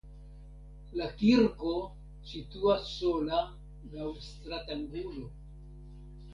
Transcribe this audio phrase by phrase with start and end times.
[1.01, 1.73] La kirko
[2.31, 3.45] situas sola
[3.93, 5.33] laŭ stratangulo.